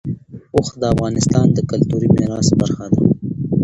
[0.55, 3.01] اوښ د افغانستان د کلتوري میراث برخه ده.